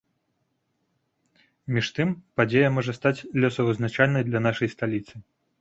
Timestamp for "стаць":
2.99-3.25